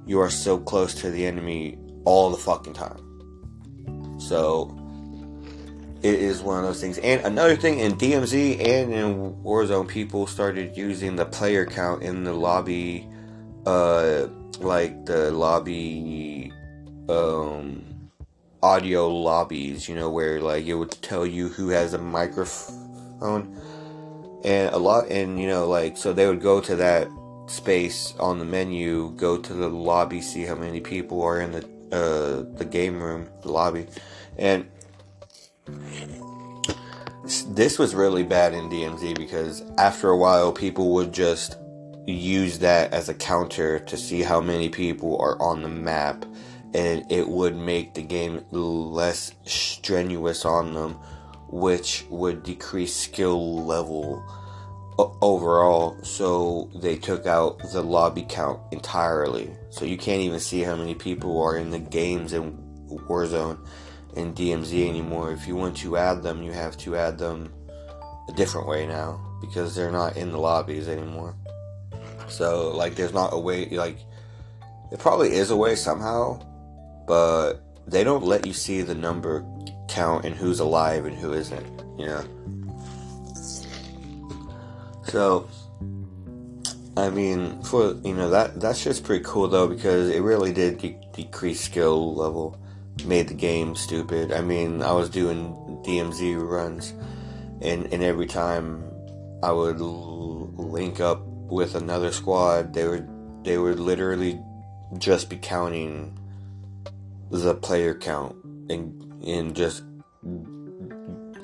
[0.05, 3.01] you are so close to the enemy all the fucking time.
[4.20, 4.77] So
[6.03, 6.98] it is one of those things.
[6.98, 12.25] And another thing in DMZ and in Warzone, people started using the player count in
[12.25, 13.09] the lobby,
[13.64, 14.27] uh,
[14.61, 16.53] like the lobby,
[17.09, 17.83] um,
[18.62, 23.61] audio lobbies, you know, where like it would tell you who has a microphone.
[24.44, 27.09] And a lot and you know like so they would go to that
[27.46, 31.64] space on the menu, go to the lobby, see how many people are in the
[31.92, 33.87] uh, the game room, the lobby,
[34.38, 34.66] and
[37.51, 41.57] this was really bad in DMZ because after a while people would just
[42.07, 46.25] use that as a counter to see how many people are on the map
[46.74, 50.94] and it would make the game less strenuous on them,
[51.48, 54.24] which would decrease skill level
[55.20, 56.02] overall.
[56.02, 59.50] So they took out the lobby count entirely.
[59.70, 62.56] So you can't even see how many people are in the games in
[63.08, 63.58] Warzone
[64.16, 65.32] and DMZ anymore.
[65.32, 67.52] If you want to add them, you have to add them
[68.28, 71.35] a different way now because they're not in the lobbies anymore.
[72.28, 73.98] So like there's not a way like
[74.90, 76.40] it probably is a way somehow
[77.12, 79.44] but they don't let you see the number
[79.87, 81.66] count and who's alive and who isn't,
[81.98, 82.25] you know.
[85.05, 85.46] So,
[86.96, 90.79] I mean, for you know that that's just pretty cool though because it really did
[90.79, 92.59] de- decrease skill level,
[93.05, 94.33] made the game stupid.
[94.33, 95.53] I mean, I was doing
[95.85, 96.94] DMZ runs,
[97.61, 98.85] and and every time
[99.42, 103.07] I would l- link up with another squad, they would
[103.44, 104.40] they would literally
[104.96, 106.18] just be counting
[107.33, 108.37] the player count
[108.68, 109.83] and and just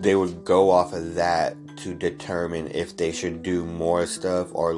[0.01, 4.75] they would go off of that to determine if they should do more stuff or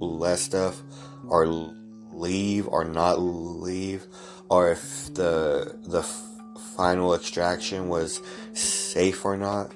[0.00, 0.82] less stuff
[1.28, 1.46] or
[2.12, 4.06] leave or not leave
[4.50, 6.02] or if the the
[6.76, 8.20] final extraction was
[8.52, 9.72] safe or not.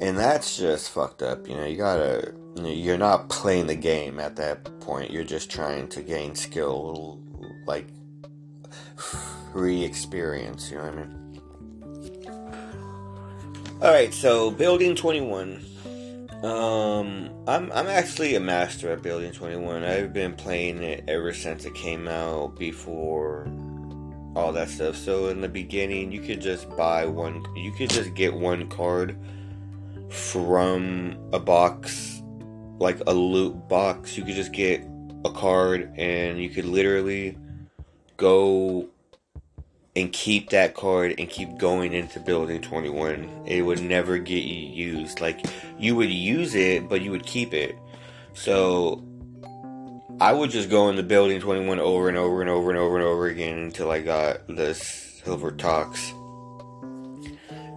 [0.00, 4.36] And that's just fucked up you know you gotta you're not playing the game at
[4.36, 5.10] that point.
[5.10, 7.18] You're just trying to gain skill
[7.66, 7.86] like
[9.54, 10.70] re-experience.
[10.70, 11.24] You know what I mean?
[13.82, 15.64] All right, so building 21.
[16.42, 19.82] Um, I'm I'm actually a master at Building 21.
[19.82, 23.48] I've been playing it ever since it came out before
[24.36, 24.96] all that stuff.
[24.96, 29.16] So in the beginning, you could just buy one you could just get one card
[30.10, 32.22] from a box
[32.78, 34.16] like a loot box.
[34.16, 34.86] You could just get
[35.24, 37.38] a card and you could literally
[38.16, 38.88] go
[39.96, 45.20] and keep that card and keep going into building 21 it would never get used.
[45.20, 45.44] Like
[45.78, 47.76] you would use it but you would keep it.
[48.32, 49.04] So
[50.20, 53.04] i would just go into building 21 over and over and over and over and
[53.04, 56.12] over again until i got the silver tox.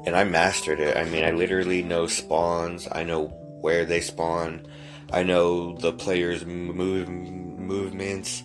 [0.06, 0.98] And i mastered it.
[0.98, 2.88] I mean i literally know spawns.
[2.92, 3.28] I know
[3.62, 4.66] where they spawn.
[5.12, 8.44] I know the players move movements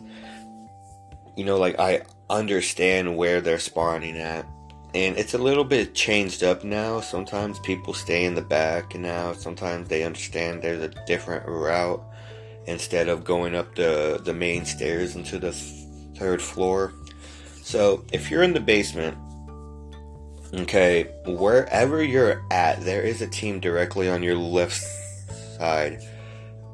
[1.37, 2.03] you know like i
[2.33, 4.47] understand where they're spawning at.
[4.95, 7.01] And it's a little bit changed up now.
[7.01, 9.33] Sometimes people stay in the back now.
[9.33, 12.03] Sometimes they understand there's a different route
[12.67, 16.93] instead of going up the, the main stairs into the third floor.
[17.63, 19.17] So if you're in the basement,
[20.53, 24.83] okay, wherever you're at, there is a team directly on your left
[25.59, 26.03] side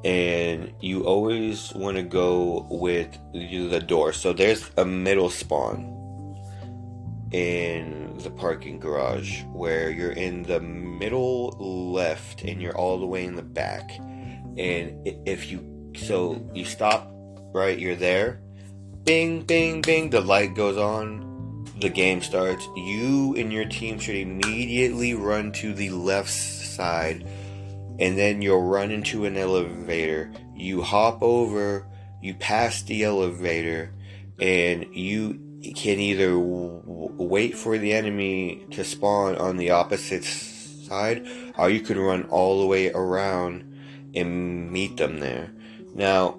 [0.05, 4.13] and you always want to go with the door.
[4.13, 5.95] So there's a middle spawn
[7.33, 11.51] in the parking garage where you're in the middle
[11.93, 13.91] left and you're all the way in the back.
[14.57, 17.11] And if you so you stop
[17.53, 18.41] right, you're there.
[19.05, 20.11] Bing, bing, bing.
[20.11, 21.67] The light goes on.
[21.81, 22.67] The game starts.
[22.77, 27.27] You and your team should immediately run to the left side
[27.99, 30.31] and then you'll run into an elevator.
[30.55, 31.87] You hop over,
[32.23, 33.93] you pass the elevator,
[34.41, 35.35] and you
[35.75, 36.83] can either w-
[37.17, 41.27] wait for the enemy to spawn on the opposite side,
[41.57, 43.65] or you can run all the way around
[44.15, 45.51] and meet them there.
[45.95, 46.39] Now,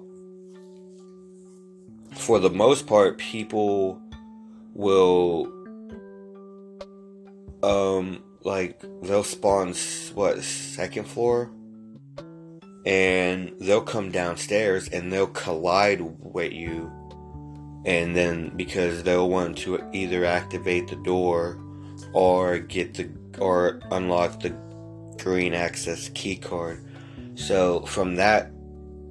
[2.16, 4.00] for the most part, people
[4.74, 5.52] will
[7.62, 9.74] um like they'll spawn
[10.14, 11.50] what second floor?
[12.86, 16.90] And they'll come downstairs and they'll collide with you.
[17.84, 21.60] And then because they'll want to either activate the door
[22.12, 24.50] or get the or unlock the
[25.22, 26.84] green access key card.
[27.34, 28.50] So from that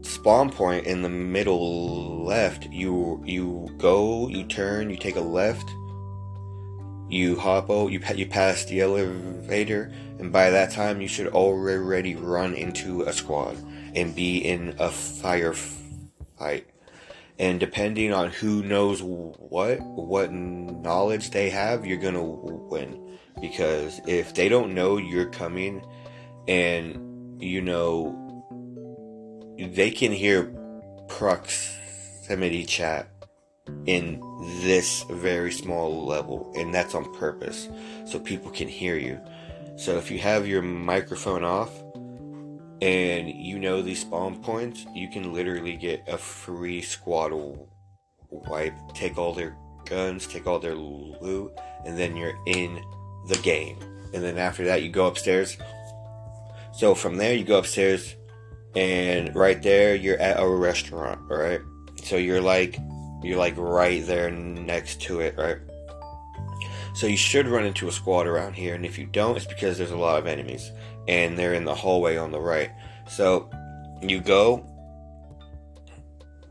[0.01, 5.69] spawn point in the middle left you you go you turn you take a left
[7.09, 12.15] you hop out, you, you pass the elevator, and by that time you should already
[12.15, 13.57] run into a squad
[13.95, 16.65] and be in a firefight.
[17.39, 23.17] And depending on who knows what, what knowledge they have, you're gonna win.
[23.41, 25.81] Because if they don't know you're coming,
[26.47, 28.15] and you know,
[29.57, 30.53] they can hear
[31.07, 33.09] proximity chat
[33.85, 34.21] in
[34.61, 37.69] this very small level, and that's on purpose
[38.05, 39.19] so people can hear you.
[39.77, 41.71] So if you have your microphone off
[42.81, 47.31] and you know these spawn points, you can literally get a free squad
[48.29, 49.55] wipe, take all their
[49.85, 51.51] guns, take all their loot,
[51.85, 52.81] and then you're in
[53.27, 53.77] the game.
[54.13, 55.57] And then after that, you go upstairs.
[56.73, 58.15] So from there, you go upstairs,
[58.75, 61.61] and right there, you're at a restaurant, right?
[62.03, 62.77] So you're like
[63.21, 65.57] you're like right there next to it, right?
[66.93, 69.77] So you should run into a squad around here, and if you don't, it's because
[69.77, 70.71] there's a lot of enemies,
[71.07, 72.71] and they're in the hallway on the right.
[73.07, 73.49] So
[74.01, 74.65] you go,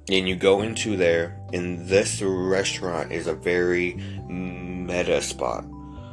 [0.09, 3.95] and you go into there, and this restaurant is a very
[4.29, 5.65] meta spot.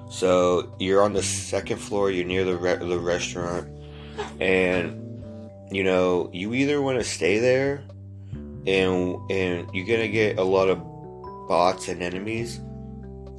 [0.10, 3.68] So you're on the second floor, you're near the re- the restaurant,
[4.39, 5.01] and
[5.72, 7.84] you know you either want to stay there
[8.68, 10.82] and and you're gonna get a lot of
[11.47, 12.59] bots and enemies.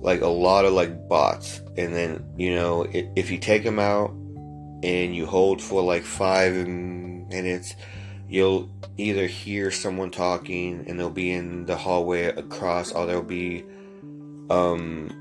[0.01, 1.61] Like a lot of like bots.
[1.77, 4.11] And then you know if, if you take them out
[4.83, 7.75] and you hold for like five minutes
[8.29, 13.65] you'll either hear someone talking and they'll be in the hallway across or they'll be
[14.51, 15.13] um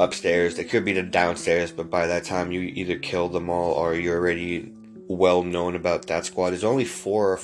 [0.00, 0.56] upstairs.
[0.56, 3.94] They could be the downstairs but by that time you either kill them all or
[3.94, 4.72] you're already
[5.08, 6.50] well known about that squad.
[6.50, 7.38] There's only four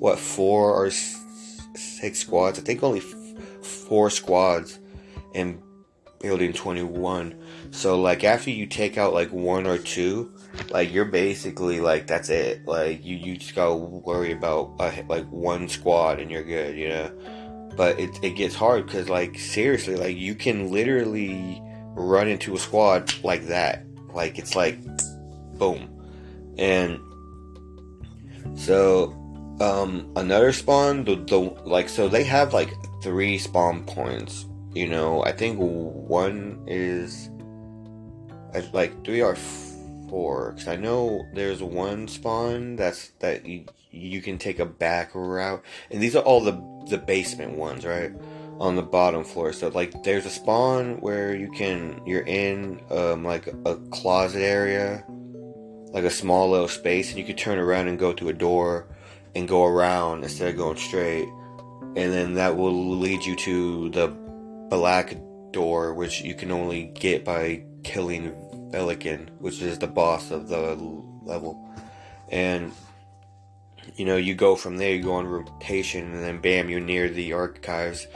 [0.00, 2.58] what four or six squads.
[2.58, 4.80] I think only f- four squads
[5.34, 5.62] in
[6.20, 7.36] building 21.
[7.70, 10.34] So like after you take out like one or two,
[10.70, 12.66] like you're basically like that's it.
[12.66, 16.88] Like you you just gotta worry about uh, like one squad and you're good, you
[16.88, 17.70] know.
[17.76, 21.62] But it it gets hard because like seriously, like you can literally
[21.94, 23.84] run into a squad like that.
[24.12, 24.78] Like it's like
[25.58, 25.88] boom,
[26.58, 26.98] and
[28.56, 29.19] So,
[29.60, 34.46] um, another spawn, the, the like, so they have like three spawn points.
[34.72, 37.28] You know, I think one is
[38.72, 39.36] like three or
[40.08, 40.52] four.
[40.52, 45.62] Cause I know there's one spawn that's that you you can take a back route,
[45.90, 46.52] and these are all the
[46.88, 48.12] the basement ones, right?
[48.58, 49.52] On the bottom floor.
[49.52, 55.04] So like, there's a spawn where you can you're in um like a closet area,
[55.92, 58.86] like a small little space, and you can turn around and go to a door
[59.34, 61.28] and go around instead of going straight,
[61.96, 64.08] and then that will lead you to the
[64.68, 65.16] black
[65.52, 68.32] door, which you can only get by killing
[68.70, 70.76] Velikan, which is the boss of the
[71.22, 71.68] level.
[72.28, 72.72] And
[73.96, 77.08] you know, you go from there, you go on rotation, and then bam, you're near
[77.08, 78.06] the archives.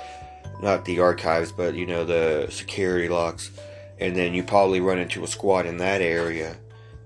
[0.62, 3.50] Not the archives, but you know, the security locks.
[3.98, 6.56] And then you probably run into a squad in that area,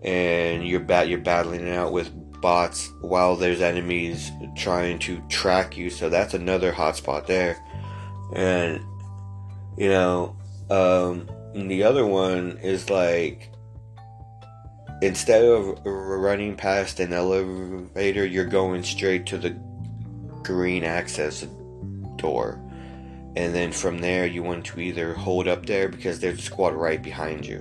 [0.03, 2.11] and you're bat you're battling it out with
[2.41, 5.91] bots while there's enemies trying to track you.
[5.91, 7.57] So that's another hotspot there.
[8.35, 8.85] And
[9.77, 10.37] you know,
[10.71, 13.51] um, the other one is like
[15.03, 19.51] instead of running past an elevator, you're going straight to the
[20.43, 21.47] green access
[22.17, 22.61] door.
[23.37, 26.75] And then from there, you want to either hold up there because there's a squad
[26.75, 27.59] right behind you.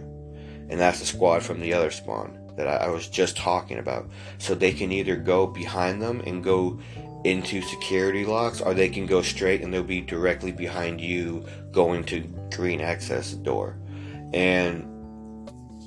[0.70, 4.10] And that's the squad from the other spawn that I, was just talking about.
[4.40, 6.80] So they can either go behind them and go
[7.24, 12.04] into security locks, or they can go straight and they'll be directly behind you going
[12.06, 12.22] to
[12.54, 13.78] green access door.
[14.34, 14.84] And,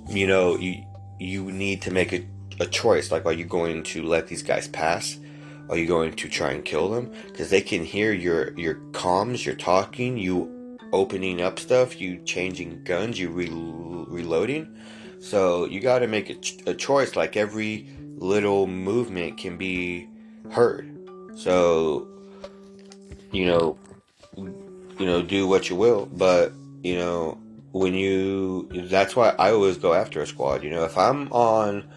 [0.09, 0.85] you know, you
[1.19, 2.27] you need to make a,
[2.61, 3.13] a choice.
[3.13, 5.19] Like, are you going to let these guys pass?
[5.69, 7.13] Are you going to try and kill them?
[7.27, 12.83] Because they can hear your your comms, your talking, you opening up stuff, you changing
[12.85, 14.77] guns, you re- reloading.
[15.21, 17.15] So you got to make a, a choice.
[17.15, 20.09] Like every little movement can be
[20.51, 20.97] heard.
[21.37, 22.09] So
[23.33, 23.79] you know,
[24.37, 26.53] you know, do what you will, but
[26.83, 27.39] you know,
[27.73, 30.63] when you that's why I always go after a squad.
[30.65, 31.89] You know, if I'm on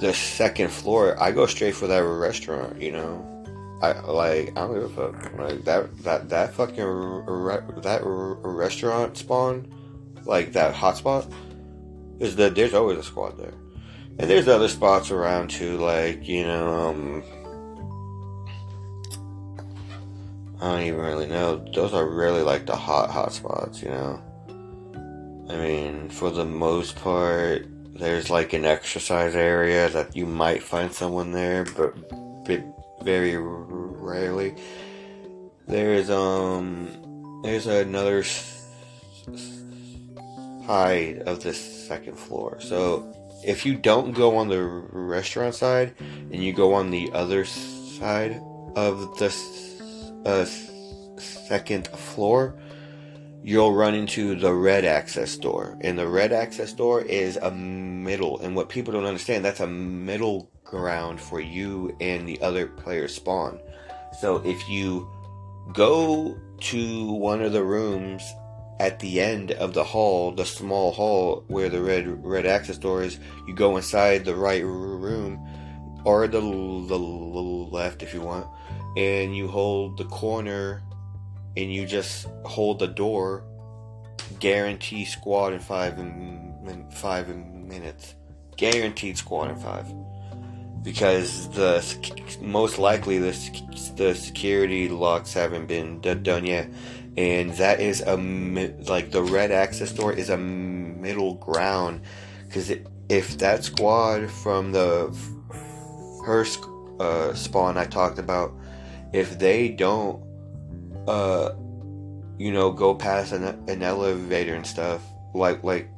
[0.00, 2.80] the second floor, I go straight for that restaurant.
[2.80, 5.38] You know, I like I don't give a fuck.
[5.38, 9.72] Like that that that fucking re- that restaurant spawn,
[10.24, 11.30] like that hotspot,
[12.20, 13.54] is that there's always a squad there,
[14.18, 15.78] and there's other spots around too.
[15.78, 17.22] Like you know, um,
[20.60, 21.64] I don't even really know.
[21.74, 23.82] Those are really like the hot hot spots.
[23.82, 24.22] You know
[25.48, 27.66] I mean, for the most part,
[27.98, 31.94] there's like an exercise area that you might find someone there, but
[33.02, 34.54] very rarely.
[35.66, 38.24] There's um, there's another
[40.68, 42.60] side of the second floor.
[42.60, 43.10] So
[43.42, 48.38] if you don't go on the restaurant side and you go on the other side
[48.76, 49.34] of the
[50.26, 50.44] uh,
[51.18, 52.60] second floor,
[53.42, 55.78] you'll run into the red access door.
[55.80, 58.38] And the red access door is a middle.
[58.40, 63.14] And what people don't understand, that's a middle ground for you and the other player's
[63.14, 63.58] spawn.
[64.20, 65.08] So if you
[65.72, 68.22] go to one of the rooms
[68.80, 73.02] at the end of the hall, the small hall where the red red access door
[73.02, 75.44] is, you go inside the right room
[76.04, 78.46] or the, the left if you want,
[78.96, 80.82] and you hold the corner
[81.56, 83.44] and you just hold the door,
[84.38, 88.14] guarantee squad in five in, five minutes,
[88.56, 89.92] guaranteed squad in five,
[90.82, 91.82] because the
[92.40, 93.32] most likely the
[93.96, 96.68] the security locks haven't been done yet,
[97.18, 98.16] and that is a
[98.86, 102.02] like the red access door is a middle ground,
[102.46, 102.72] because
[103.08, 105.12] if that squad from the
[106.24, 106.60] first
[107.00, 108.54] uh, spawn I talked about,
[109.12, 110.22] if they don't
[111.08, 111.54] uh,
[112.38, 115.02] you know, go past an, an elevator and stuff,
[115.34, 115.90] like like,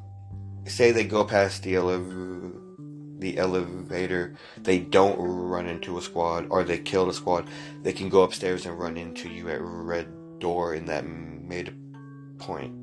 [0.64, 2.56] say they go past the elevator
[3.18, 7.46] the elevator, they don't run into a squad or they kill the squad,
[7.82, 10.08] they can go upstairs and run into you at red
[10.40, 11.74] door in that mid
[12.38, 12.74] point.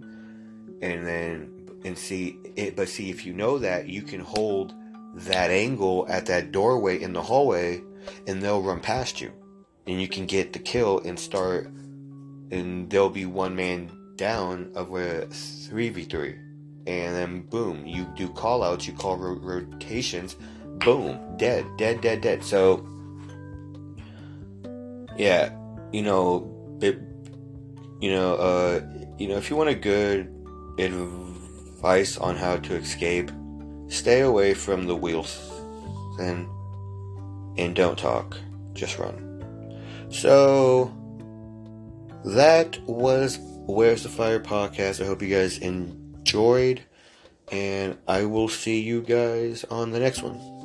[0.81, 1.53] And then
[1.85, 4.73] and see it but see if you know that you can hold
[5.15, 7.81] that angle at that doorway in the hallway
[8.27, 9.31] and they'll run past you.
[9.85, 11.67] And you can get the kill and start
[12.51, 16.47] and there'll be one man down of a 3v3
[16.87, 20.37] and then boom you do call outs you call ro- rotations
[20.79, 22.87] boom dead dead dead dead so
[25.17, 25.51] yeah
[25.91, 26.51] you know
[26.81, 26.99] it,
[27.99, 28.81] you know uh
[29.17, 30.33] you know if you want a good
[30.77, 33.31] advice on how to escape
[33.87, 35.51] stay away from the wheels
[36.19, 36.47] and
[37.57, 38.37] and don't talk,
[38.73, 39.23] just run.
[40.09, 40.93] So
[42.23, 45.01] that was Where's the Fire podcast.
[45.01, 46.81] I hope you guys enjoyed,
[47.51, 50.56] and I will see you guys on the next one.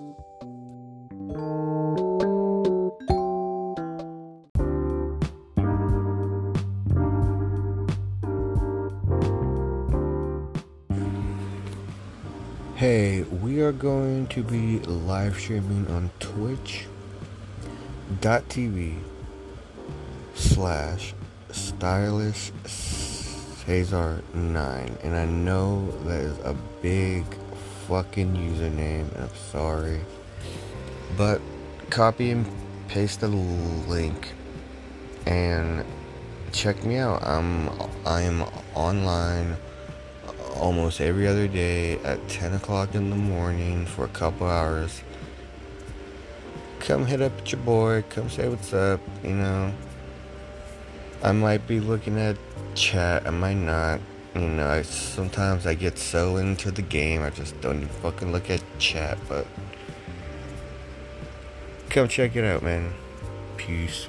[14.32, 16.88] To be live streaming on twitch.tv
[20.34, 21.12] slash
[21.50, 27.26] stylish Cesar 9 and I know that is a big
[27.86, 30.00] fucking username and I'm sorry.
[31.18, 31.42] But
[31.90, 32.46] copy and
[32.88, 34.32] paste the link
[35.26, 35.84] and
[36.52, 37.22] check me out.
[37.22, 37.68] I'm
[38.06, 39.58] I am online
[40.52, 45.02] almost every other day at 10 o'clock in the morning for a couple hours.
[46.80, 49.72] Come hit up your boy, come say what's up, you know.
[51.22, 52.36] I might be looking at
[52.74, 54.00] chat, I might not.
[54.34, 58.32] You know, I, sometimes I get so into the game, I just don't even fucking
[58.32, 59.46] look at chat, but
[61.90, 62.92] come check it out, man.
[63.56, 64.08] Peace.